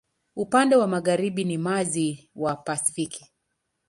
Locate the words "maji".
1.57-2.29